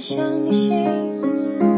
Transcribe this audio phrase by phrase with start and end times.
[0.00, 0.16] 相
[0.50, 1.69] 信。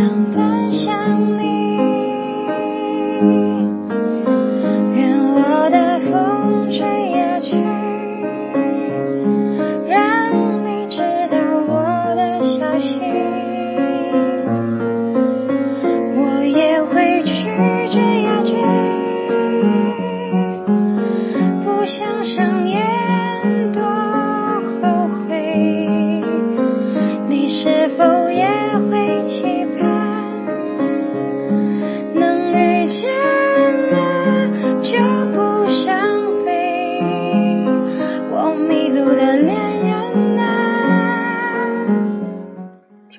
[0.00, 0.49] 想奔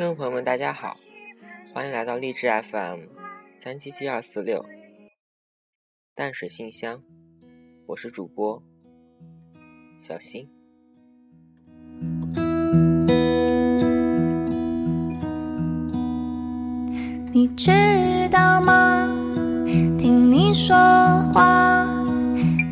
[0.02, 0.98] 听众朋友们，大家好，
[1.76, 3.02] 欢迎来到励志 FM
[3.52, 4.66] 三七七二四六
[6.16, 7.04] 淡水信箱，
[7.86, 8.64] 我是主播
[10.00, 10.50] 小新。
[17.32, 17.72] 你知
[18.32, 19.08] 道吗？
[20.00, 20.76] 听你说
[21.32, 21.86] 话，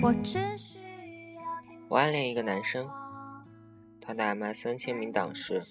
[0.02, 0.80] 我只需
[1.36, 2.90] 要听我暗恋一个男生，
[4.02, 5.62] 他的 MSN 签名档是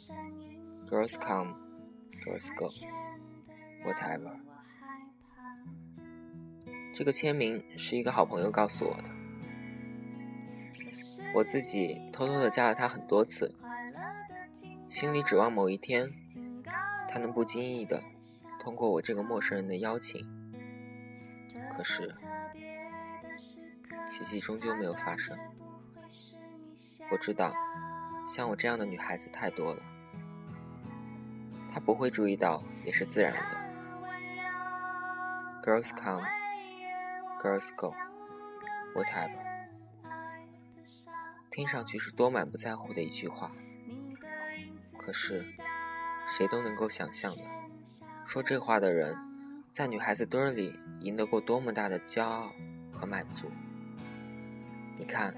[0.89, 1.55] Girls Come,
[2.25, 2.71] Girls Go,
[3.85, 4.39] Whatever。
[6.95, 9.11] 这个签名是一个好朋友告诉我的，
[11.35, 13.55] 我自己偷偷的加了他很多次，
[14.89, 16.11] 心里指望某一天，
[17.07, 18.03] 他能不经意的
[18.59, 20.27] 通过我这个陌生人的邀请。
[21.71, 22.15] 可是，
[24.09, 25.39] 奇迹终究没有发生。
[27.11, 27.55] 我知道，
[28.27, 29.83] 像我这样的女孩子太多了，
[31.73, 33.41] 她不会注意到也是自然的。
[35.63, 36.27] Girls come,
[37.43, 37.95] girls go,
[38.95, 39.47] whatever。
[41.51, 43.51] 听上去是多满不在乎的一句话，
[44.97, 45.45] 可是
[46.29, 47.45] 谁都能够想象的，
[48.25, 49.17] 说这话的人，
[49.71, 52.53] 在女孩子堆里赢得过多么大的骄傲
[52.93, 53.51] 和满足。
[54.99, 55.35] 你看，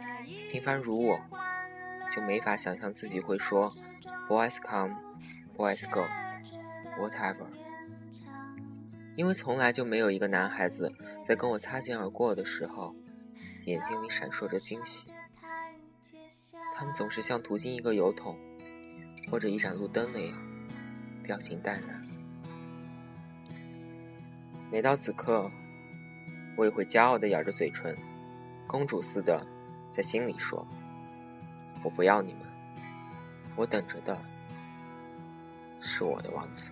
[0.50, 1.20] 平凡如我，
[2.10, 3.74] 就没法想象自己会说
[4.28, 4.96] “boys come,
[5.60, 6.06] boys go,
[6.98, 7.44] whatever”，
[9.14, 10.90] 因为从来就没有一个男孩子
[11.22, 12.94] 在跟我擦肩而过的时候，
[13.66, 15.10] 眼睛里闪烁着惊喜。
[16.74, 18.38] 他们总是像途经一个油桶
[19.30, 20.34] 或者一盏路灯那样，
[21.22, 22.00] 表情淡然。
[24.72, 25.50] 每到此刻，
[26.56, 27.94] 我也会骄傲地咬着嘴唇，
[28.66, 29.46] 公主似的
[29.92, 30.66] 在心里说
[31.84, 32.40] ：“我不要你们，
[33.56, 34.16] 我等着的
[35.80, 36.70] 是我的王子。”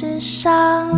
[0.00, 0.88] 之上。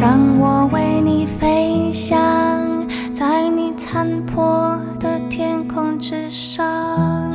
[0.00, 7.34] 让我为你飞翔，在你残破的天空之上。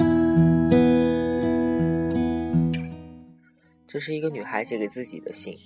[3.85, 5.57] 这是一个女孩写给自己的信，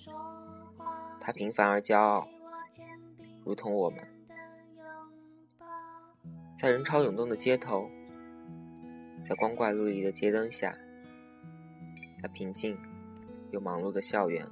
[1.20, 2.28] 她平凡而骄傲，
[3.44, 4.00] 如同我们，
[6.58, 7.88] 在人潮涌动的街头，
[9.22, 10.75] 在光怪陆离的街灯下，
[12.27, 12.77] 平静
[13.51, 14.48] 又忙碌的校园，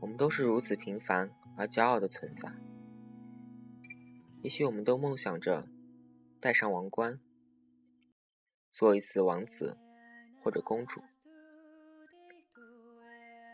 [0.00, 2.52] 我们都是如此平凡而骄傲的存在。
[4.42, 5.66] 也许我们都梦想着
[6.40, 7.18] 戴上王冠，
[8.70, 9.78] 做一次王子
[10.42, 11.02] 或者公主。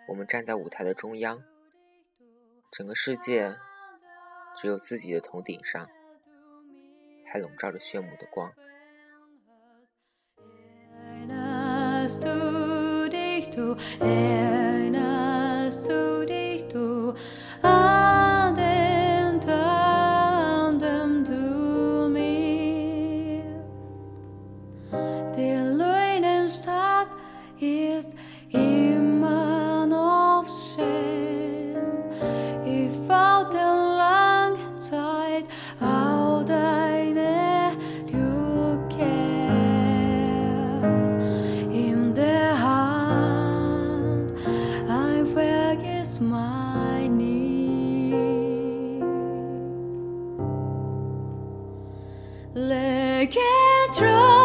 [0.09, 1.43] 我们站在舞台的中央，
[2.73, 3.57] 整个世界
[4.57, 5.89] 只有自己的头顶上
[7.25, 8.53] 还笼罩着炫目的光。
[13.53, 13.77] to.
[52.69, 54.40] 但是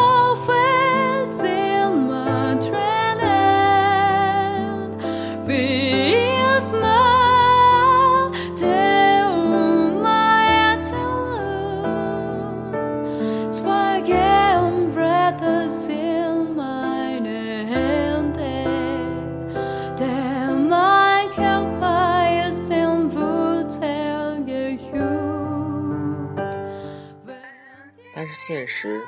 [28.47, 29.03] 现实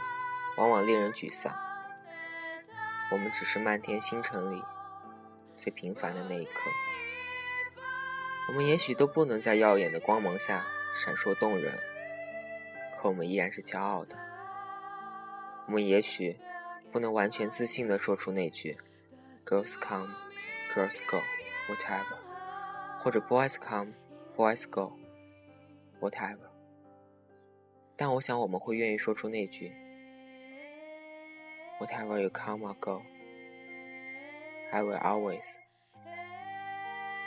[0.56, 1.56] 往往令人沮丧，
[3.12, 4.64] 我们只是漫天星辰里
[5.56, 6.72] 最平凡的那一颗。
[8.48, 11.78] 我们也许都不能在耀眼的光芒下闪烁动人，
[12.98, 14.18] 可我们依然是骄傲的。
[15.68, 16.40] 我们也许
[16.92, 18.76] 不能完全自信地说出那句
[19.46, 20.16] “Girls come,
[20.74, 21.22] girls go,
[21.70, 22.18] whatever”，
[22.98, 23.94] 或者 “Boys come,
[24.36, 24.94] boys go,
[26.02, 26.47] whatever”。
[27.98, 29.72] 但我想我们会愿意说出那句
[31.80, 33.02] “Whatever you come or go,
[34.72, 35.44] I will always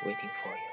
[0.05, 0.69] waiting for you”。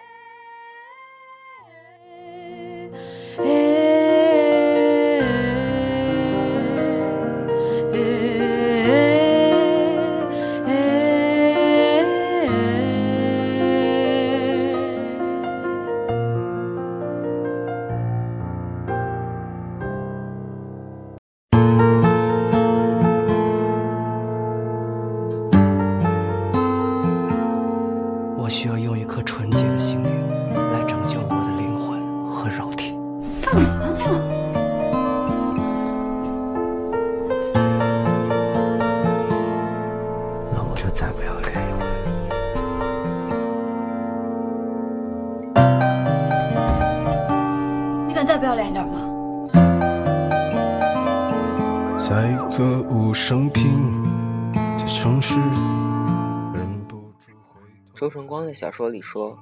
[57.93, 59.39] 周崇光的小说里说：“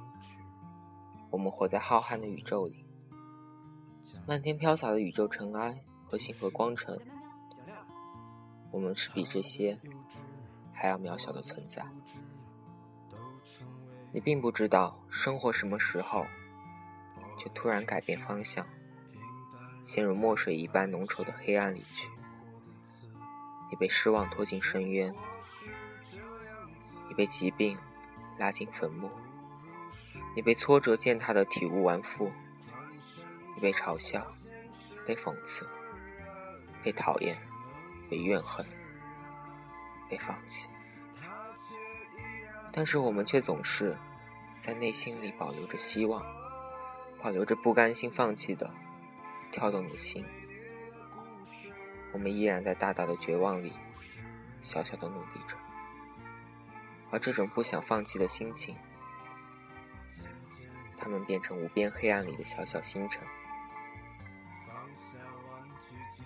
[1.29, 2.85] 我们活在浩瀚的宇宙里，
[4.25, 6.97] 漫天飘洒的宇宙尘埃和星河光尘，
[8.71, 9.77] 我们是比这些
[10.71, 11.85] 还要渺小的存在。
[14.13, 16.25] 你并不知道生活什么时候
[17.37, 18.65] 就突然改变方向，
[19.83, 22.07] 陷入墨水一般浓稠的黑暗里去。”
[23.69, 25.13] 你被失望拖进深渊，
[27.15, 27.77] 被疾病
[28.37, 29.09] 拉进坟墓，
[30.35, 32.31] 你被挫折践踏的体无完肤，
[33.55, 34.25] 你被嘲笑、
[35.05, 35.67] 被讽刺、
[36.83, 37.37] 被讨厌、
[38.09, 38.65] 被怨恨、
[40.09, 40.67] 被放弃，
[42.71, 43.95] 但是我们却总是
[44.59, 46.25] 在内心里保留着希望，
[47.21, 48.69] 保留着不甘心放弃的
[49.51, 50.25] 跳动的心。
[52.11, 53.73] 我们依然在大大的绝望里，
[54.61, 55.57] 小小的努力着，
[57.15, 58.75] 而这种不想放弃的心情，
[60.97, 63.23] 他们变成无边黑暗里的小小星辰。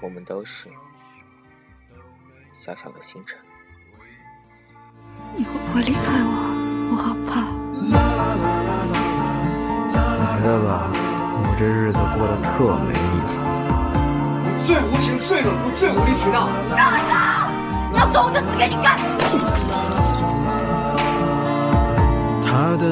[0.01, 0.67] 我们都是
[2.53, 3.37] 小小的星辰。
[5.37, 6.31] 你会不会离开我？
[6.91, 7.45] 我好怕。
[7.77, 7.91] 你
[10.25, 12.49] 觉得吧，我这日子过得特
[12.89, 13.37] 没意思。
[14.65, 16.49] 最无情、最冷酷、最无理取闹。
[16.75, 17.47] 让开！
[17.91, 18.97] 你要走我就死给你看。
[22.61, 22.85] 他的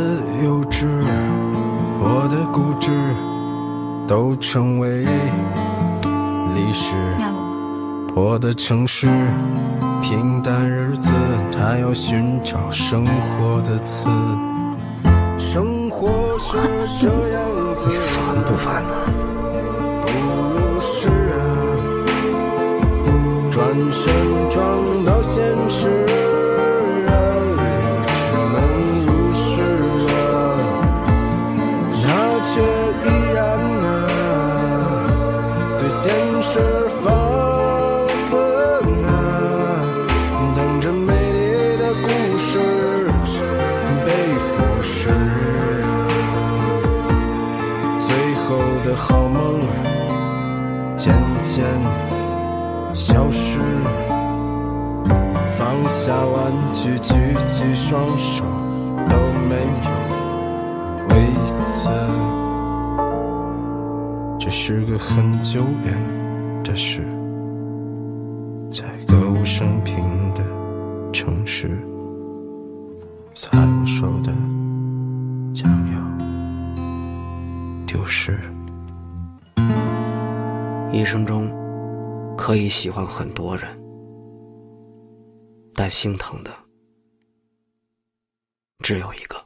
[0.45, 0.87] 幼稚，
[1.99, 2.89] 我的固执，
[4.07, 5.03] 都成为
[6.55, 6.95] 历史。
[8.15, 9.07] 我的城市，
[10.01, 11.11] 平淡日子，
[11.51, 14.07] 他要寻找生活的刺。
[15.37, 16.57] 生活是
[17.01, 17.43] 这样
[17.75, 17.89] 子。
[17.89, 18.93] 你烦不烦呢？
[23.51, 24.13] 转身
[24.49, 26.06] 撞到现实，
[36.49, 36.59] 是
[37.03, 37.05] 放
[38.15, 38.37] 肆
[39.05, 39.09] 啊，
[40.55, 42.49] 等着美丽的故事
[44.05, 44.07] 被
[44.47, 44.47] 腐
[44.81, 45.11] 蚀
[45.83, 45.85] 啊，
[47.99, 48.07] 最
[48.45, 48.47] 后
[48.85, 49.35] 的好梦
[50.95, 51.13] 渐
[51.43, 51.65] 渐
[52.93, 53.59] 消失。
[55.57, 57.13] 放下玩具，举
[57.45, 58.45] 起双手
[59.09, 59.17] 都
[59.49, 59.89] 没有
[61.09, 61.15] 位
[61.61, 61.89] 子。
[64.39, 66.26] 这是个很久远。
[66.67, 66.99] 的事，
[68.69, 70.43] 在歌舞升平的
[71.13, 71.69] 城市，
[73.33, 74.33] 在我手的
[75.53, 75.97] 将要
[77.85, 78.37] 丢失。
[80.91, 81.49] 一生中
[82.37, 83.69] 可以喜欢很多人。
[85.73, 86.51] 但心疼的
[88.79, 89.36] 只有一个。